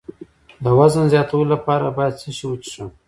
[0.63, 2.89] د وزن زیاتولو لپاره باید څه شی وڅښم؟